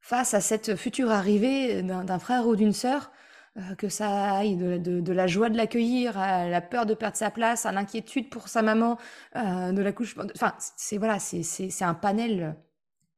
[0.00, 3.10] face à cette future arrivée d'un frère ou d'une sœur
[3.56, 7.32] euh, que ça aille de, la joie de l'accueillir, à la peur de perdre sa
[7.32, 8.96] place, à l'inquiétude pour sa maman,
[9.34, 10.16] euh, de la couche.
[10.16, 12.54] Enfin, c'est voilà, c'est un panel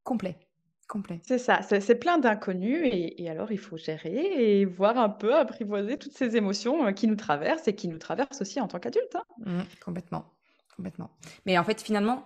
[0.05, 0.39] complet.
[0.89, 1.21] complet.
[1.27, 5.99] C'est ça, c'est plein d'inconnus et, alors il faut gérer et voir un peu apprivoiser
[5.99, 9.17] toutes ces émotions euh, qui nous traversent et qui nous traversent aussi en tant qu'adultes.
[9.17, 9.25] Hein.
[9.45, 10.25] Mmh, complètement,
[10.77, 11.11] complètement.
[11.45, 12.23] Mais en fait, finalement,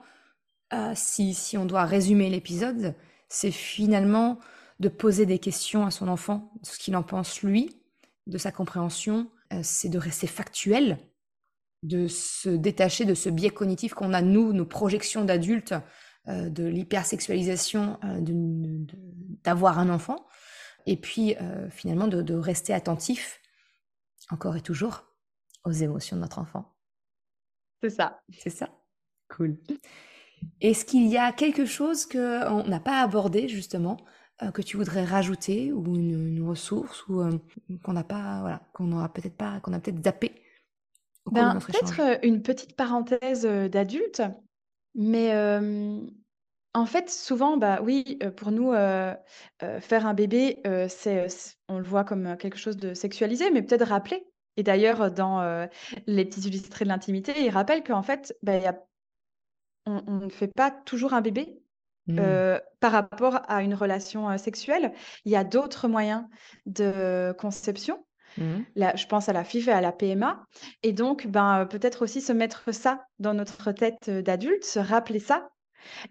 [0.95, 2.95] si, si on doit résumer l'épisode,
[3.29, 4.39] c'est finalement
[4.79, 7.81] de poser des questions à son enfant, ce qu'il en pense lui,
[8.27, 10.99] de sa compréhension, euh, c'est de rester factuel,
[11.83, 15.75] de se détacher de ce biais cognitif qu'on a, nous, nos projections d'adultes,
[16.29, 18.21] euh, de l'hypersexualisation euh,
[19.45, 20.27] d'avoir un enfant,
[20.87, 21.35] et puis
[21.71, 23.41] finalement de, rester attentif,
[24.31, 25.05] encore et toujours,
[25.65, 26.77] aux émotions de notre enfant.
[27.83, 28.21] C'est ça.
[28.39, 28.71] C'est ça.
[29.29, 29.59] Cool.
[30.61, 33.97] Est-ce qu'il y a quelque chose qu'on n'a pas abordé justement
[34.43, 37.39] euh, que tu voudrais rajouter ou une, ressource ou euh,
[37.83, 40.43] qu'on n'a pas, voilà, qu'on aura peut-être pas, qu'on a peut-être zappé
[41.33, 44.23] ben, Peut-être euh, une petite parenthèse d'adulte,
[44.95, 45.35] mais
[46.75, 51.27] en fait, souvent, bah oui, pour nous, faire un bébé, c'est,
[51.69, 54.27] on le voit comme quelque chose de sexualisé, mais peut-être rappeler.
[54.59, 55.69] Et d'ailleurs, dans
[56.07, 58.79] les petits illustrés de l'intimité, il rappelle qu'en fait, bah, y a...
[59.87, 61.63] on ne fait pas toujours un bébé,
[62.09, 62.61] Mmh.
[62.79, 64.93] par rapport à une relation, sexuelle.
[65.25, 66.25] Il y a d'autres moyens
[66.65, 68.05] de conception.
[68.39, 68.61] Mmh.
[68.77, 70.45] Là, je pense à la FIV et à la PMA
[70.83, 75.49] et donc ben, peut-être aussi se mettre ça dans notre tête, d'adulte, se rappeler ça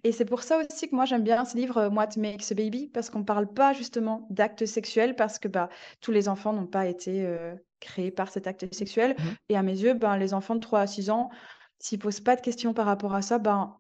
[0.04, 2.88] et c'est pour ça aussi que moi j'aime bien ce livre, What Makes a Baby
[2.88, 5.70] parce qu'on ne parle pas justement d'actes sexuels parce que, bah,
[6.02, 7.28] tous les enfants n'ont pas été,
[7.80, 9.24] créés par cet acte sexuel mmh.
[9.50, 11.30] et à mes yeux, ben, les enfants de 3 à 6 ans,
[11.80, 13.78] s'ils posent pas de questions par rapport à ça, ben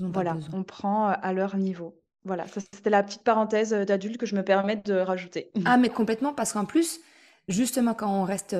[0.00, 2.00] voilà, on prend, à leur niveau.
[2.24, 5.50] voilà, c'était la petite parenthèse d'adulte que je me permets de rajouter.
[5.64, 7.00] Ah, mais complètement, parce qu'en plus,
[7.48, 8.56] justement, quand on reste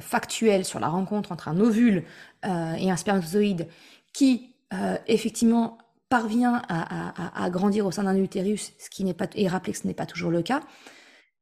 [0.00, 2.04] factuel sur la rencontre entre un ovule
[2.44, 3.68] et un spermatozoïde
[4.12, 4.54] qui,
[5.06, 5.78] effectivement,
[6.10, 9.86] parvient à, grandir au sein d'un utérus, ce qui n'est pas, et rappeler que ce
[9.86, 10.60] n'est pas toujours le cas,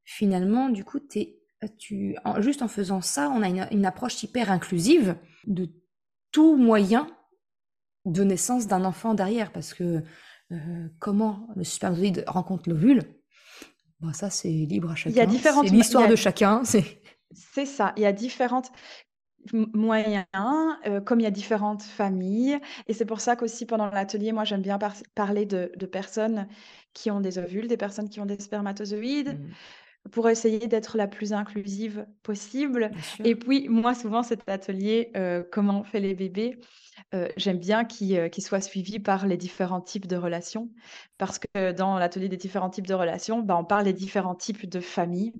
[0.04, 1.00] finalement, du coup,
[1.78, 5.70] tu, juste en faisant ça, on a une, approche hyper inclusive de
[6.32, 7.08] tout moyen
[8.12, 10.02] de naissance d'un enfant derrière, parce que
[10.52, 13.02] euh, comment le spermatozoïde rencontre l'ovule,
[14.00, 15.14] bon, ça c'est libre à chacun.
[15.14, 15.68] Il y a différentes.
[15.68, 16.62] C'est l'histoire de chacun.
[17.34, 17.92] C'est ça.
[17.96, 18.72] Il y a différentes
[19.52, 20.24] moyens,
[20.86, 22.58] euh, comme il y a différentes familles.
[22.86, 24.78] Et c'est pour ça qu'aussi pendant l'atelier, moi j'aime bien
[25.14, 26.48] parler de, personnes
[26.94, 29.38] qui ont des ovules, des personnes qui ont des spermatozoïdes.
[29.38, 29.50] Mmh.
[30.10, 32.90] Pour essayer d'être la plus inclusive possible.
[33.24, 36.58] Et puis, moi, souvent, cet atelier, euh, comment on fait les bébés,
[37.14, 40.70] euh, j'aime bien qu'il soit suivi par les différents types de relations.
[41.16, 44.68] Parce que dans l'atelier des différents types de relations, bah, on parle des différents types
[44.68, 45.32] de familles.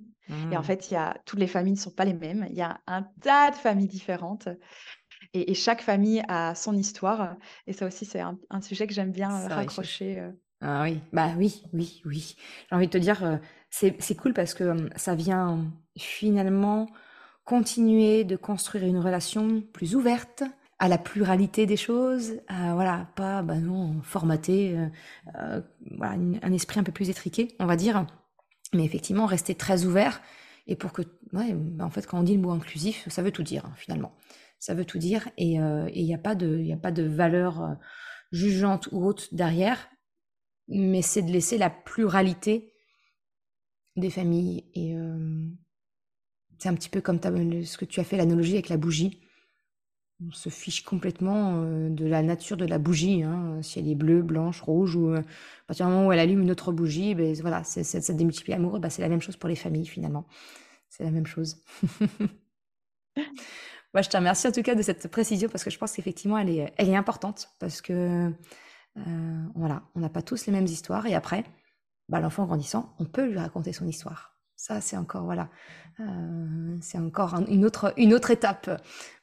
[0.51, 0.63] Et en mmh.
[0.63, 2.45] fait, y a, toutes les familles ne sont pas les mêmes.
[2.51, 4.47] Il y a un tas de familles différentes.
[5.33, 7.35] Et, chaque famille a son histoire.
[7.67, 10.19] Et ça aussi, c'est un, sujet que j'aime bien raccrocher.
[10.19, 10.31] Euh.
[10.61, 12.35] Ah oui, bah oui, oui, oui.
[12.69, 13.37] J'ai envie de te dire, euh,
[13.69, 16.87] c'est cool parce que ça vient finalement
[17.45, 20.43] continuer de construire une relation plus ouverte
[20.79, 24.77] à la pluralité des choses, voilà, pas bah non, formaté,
[25.35, 25.61] euh,
[25.97, 28.05] voilà, un esprit un peu plus étriqué, on va dire.
[28.73, 30.21] Mais effectivement, rester très ouvert.
[30.67, 31.01] Et pour que,
[31.33, 33.73] ouais, bah, en fait, quand on dit le mot inclusif, ça veut tout dire, hein,
[33.75, 34.15] finalement.
[34.59, 35.27] Ça veut tout dire.
[35.37, 37.73] Et il euh, n'y a, pas de, valeur euh,
[38.31, 39.89] jugeante ou autre derrière.
[40.67, 42.68] Mais c'est de laisser la pluralité
[43.99, 44.65] des familles.
[44.73, 45.47] Et euh,
[46.57, 49.19] c'est un petit peu comme ce que tu as fait, l'analogie avec la bougie
[50.27, 53.95] on se fiche complètement euh, de la nature de la bougie, hein, si elle est
[53.95, 57.15] bleue, blanche, rouge, ou euh, à partir du moment où elle allume une autre bougie,
[57.15, 60.25] ben, voilà, c'est, ça démultiplie l'amour, ben, c'est la même chose pour les familles finalement.
[60.89, 61.63] C'est la même chose.
[63.93, 66.37] Moi, je te remercie en tout cas de cette précision parce que je pense qu'effectivement,
[66.37, 68.31] elle est, importante parce que
[69.55, 71.43] voilà, on n'a pas tous les mêmes histoires et après,
[72.09, 74.35] bah, l'enfant grandissant, on peut lui raconter son histoire.
[74.55, 75.49] Ça, c'est encore voilà,
[76.81, 78.69] c'est encore une autre étape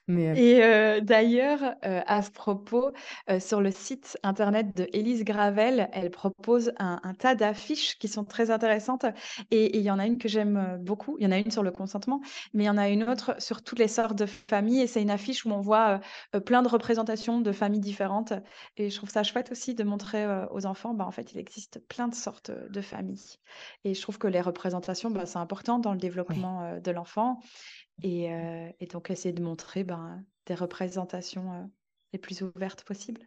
[0.09, 2.93] et d'ailleurs, à ce propos,
[3.41, 8.51] sur le site internet de Élise Gravel, elle propose un tas d'affiches qui sont très
[8.51, 9.07] intéressantes
[9.51, 11.17] et il y en a une que j'aime, beaucoup.
[11.19, 12.21] Il y en a une sur le consentement,
[12.55, 15.03] mais il y en a une autre sur toutes les sortes de familles et c'est
[15.03, 16.01] une affiche où on voit,
[16.45, 18.33] plein de représentations de familles différentes
[18.77, 21.81] et je trouve ça chouette aussi de montrer, aux enfants, bah, en fait, il existe
[21.89, 23.39] plein de sortes, de familles
[23.85, 27.41] et je trouve que les représentations, bah, c'est important dans le développement, de l'enfant
[28.03, 28.31] et,
[28.91, 31.71] donc essayer de montrer ben, des représentations
[32.13, 33.21] les plus ouvertes possibles.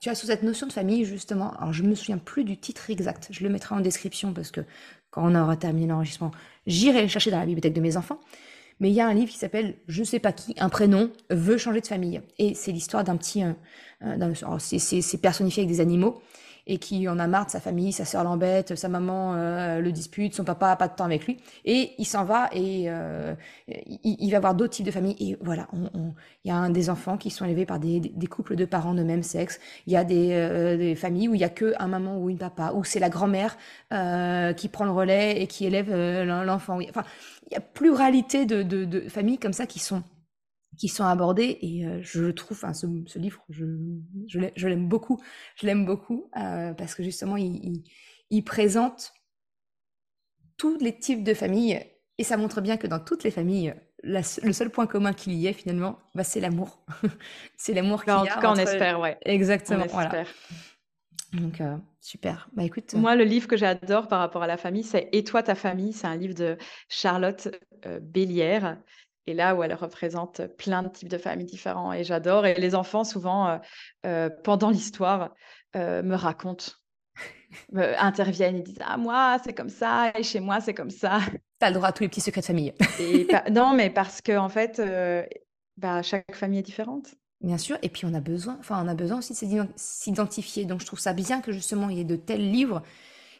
[0.00, 2.90] Tu as sous cette notion de famille, justement, alors je me souviens plus du titre
[2.90, 4.60] exact, je le mettrai en description parce que
[5.10, 6.32] quand on aura terminé l'enregistrement,
[6.66, 8.20] j'irai le chercher dans la bibliothèque de mes enfants.
[8.78, 11.56] Mais il y a un livre qui s'appelle Je sais pas qui, un prénom, veut
[11.56, 12.20] changer de famille.
[12.38, 13.42] Et c'est l'histoire d'un petit.
[14.58, 16.20] c'est personnifié avec des animaux
[16.66, 19.92] et qui en a marre de sa famille, sa sœur l'embête, sa maman euh, le
[19.92, 23.34] dispute, son papa a pas de temps avec lui, et il s'en va et euh,
[24.02, 25.16] il, va voir d'autres types de familles.
[25.20, 25.68] Et voilà,
[26.44, 28.94] il y a un, des enfants qui sont élevés par des, des couples de parents
[28.94, 29.60] de même sexe.
[29.86, 32.30] Il y a des, euh, des, familles où il y a que un maman ou
[32.30, 33.56] une papa, où c'est la grand-mère
[34.56, 36.78] qui prend le relais et qui élève l'enfant.
[36.88, 37.04] Enfin,
[37.50, 40.02] il y a pluralité de, de, de familles comme ça qui sont
[40.76, 43.64] qui sont abordés et euh, je trouve, enfin, ce, ce, livre, je,
[44.26, 45.20] je l'aime beaucoup,
[45.56, 47.82] je l'aime beaucoup euh, parce que justement, il,
[48.30, 49.14] il, présente
[50.56, 51.80] tous les types de familles
[52.18, 55.46] et ça montre bien que dans toutes les familles, le seul point commun qu'il y
[55.46, 56.84] ait finalement, bah, c'est l'amour.
[57.56, 58.20] c'est l'amour qu'il y a.
[58.20, 59.18] En tout cas, on espère, ouais.
[59.22, 60.24] Exactement, on voilà.
[61.32, 62.48] Donc, euh, super.
[62.52, 62.94] Bah, écoute.
[62.94, 65.92] Moi, le livre que j'adore par rapport à la famille, c'est Et toi, ta famille.
[65.92, 66.56] C'est un livre de
[66.88, 67.48] Charlotte
[68.00, 68.78] Bélière
[69.26, 71.92] et là où elle représente plein de types de familles différents.
[71.92, 72.46] Et j'adore.
[72.46, 73.58] Et les enfants, souvent, euh,
[74.06, 75.34] euh, pendant l'histoire,
[75.74, 76.72] euh, me racontent,
[77.74, 81.20] interviennent et disent Ah, moi, c'est comme ça, et chez moi, c'est comme ça.
[81.58, 82.74] Tu as le droit à tous les petits secrets de famille.
[83.50, 84.78] non, mais parce qu'en en fait,
[85.78, 87.14] bah, chaque famille est différente.
[87.40, 90.66] Bien sûr, et puis on a besoin, enfin on a besoin aussi de s'identifier.
[90.66, 92.82] Donc je trouve ça bien que justement il y ait de tels livres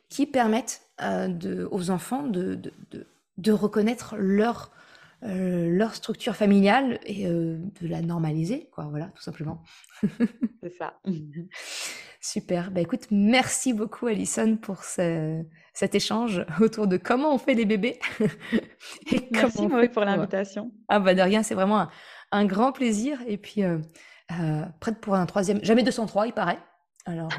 [0.08, 3.06] qui permettent de, aux enfants de, de,
[3.36, 4.70] de reconnaître leur
[5.22, 9.62] euh, leur structure familiale et euh, de la normaliser, quoi, voilà, tout simplement.
[10.62, 11.00] C'est ça.
[12.20, 12.70] Super.
[12.70, 17.98] Bah écoute, merci beaucoup Alison pour cet échange autour de comment on fait des bébés.
[19.10, 20.70] et merci Marie pour l'invitation.
[20.88, 21.88] Ah bah de rien, c'est vraiment
[22.32, 23.18] un, grand plaisir.
[23.26, 23.78] Et puis, euh,
[24.80, 25.64] prête pour un troisième.
[25.64, 26.58] Jamais 203, il paraît.
[27.06, 27.30] Alors,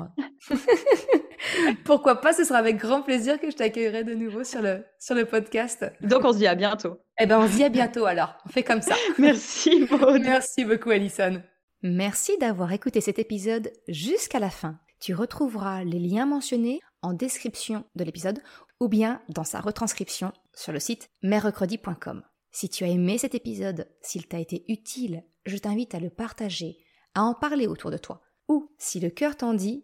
[1.85, 5.15] Pourquoi pas, ce sera avec grand plaisir que je t'accueillerai de nouveau sur le, sur
[5.15, 5.85] le podcast.
[6.01, 6.97] Donc on se dit à bientôt.
[7.19, 8.95] Eh ben on se dit à bientôt alors, on fait comme ça.
[9.17, 10.21] Merci Maud.
[10.21, 11.41] Merci beaucoup Alison.
[11.83, 14.79] Merci d'avoir écouté cet épisode jusqu'à la fin.
[14.99, 18.41] Tu retrouveras les liens mentionnés en description de l'épisode
[18.79, 22.23] ou bien dans sa retranscription sur le site merrecredi.com.
[22.51, 26.77] Si tu as aimé cet épisode, s'il t'a été utile, je t'invite à le partager,
[27.13, 28.21] à en parler autour de toi.
[28.47, 29.83] Ou, si le cœur t'en dit,